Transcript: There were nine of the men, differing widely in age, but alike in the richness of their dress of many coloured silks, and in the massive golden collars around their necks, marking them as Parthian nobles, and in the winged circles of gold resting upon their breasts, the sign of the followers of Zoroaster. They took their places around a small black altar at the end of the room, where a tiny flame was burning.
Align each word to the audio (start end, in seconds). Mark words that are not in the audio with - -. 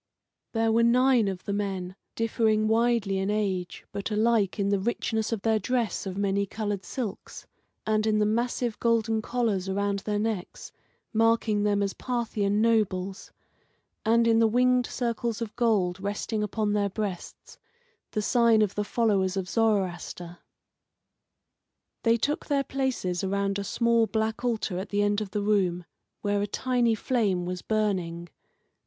There 0.53 0.71
were 0.71 0.81
nine 0.81 1.27
of 1.27 1.43
the 1.45 1.53
men, 1.53 1.95
differing 2.15 2.67
widely 2.67 3.19
in 3.19 3.29
age, 3.29 3.85
but 3.91 4.09
alike 4.09 4.57
in 4.57 4.69
the 4.69 4.79
richness 4.79 5.31
of 5.31 5.43
their 5.43 5.59
dress 5.59 6.07
of 6.07 6.17
many 6.17 6.47
coloured 6.47 6.83
silks, 6.83 7.45
and 7.85 8.07
in 8.07 8.17
the 8.17 8.25
massive 8.25 8.79
golden 8.79 9.21
collars 9.21 9.69
around 9.69 9.99
their 9.99 10.17
necks, 10.17 10.71
marking 11.13 11.61
them 11.61 11.83
as 11.83 11.93
Parthian 11.93 12.63
nobles, 12.63 13.31
and 14.03 14.25
in 14.27 14.39
the 14.39 14.47
winged 14.47 14.87
circles 14.87 15.39
of 15.39 15.55
gold 15.55 15.99
resting 15.99 16.41
upon 16.41 16.73
their 16.73 16.89
breasts, 16.89 17.59
the 18.09 18.23
sign 18.23 18.63
of 18.63 18.73
the 18.73 18.83
followers 18.83 19.37
of 19.37 19.47
Zoroaster. 19.47 20.39
They 22.01 22.17
took 22.17 22.47
their 22.47 22.63
places 22.63 23.23
around 23.23 23.59
a 23.59 23.63
small 23.63 24.07
black 24.07 24.43
altar 24.43 24.79
at 24.79 24.89
the 24.89 25.03
end 25.03 25.21
of 25.21 25.29
the 25.29 25.43
room, 25.43 25.85
where 26.21 26.41
a 26.41 26.47
tiny 26.47 26.95
flame 26.95 27.45
was 27.45 27.61
burning. 27.61 28.29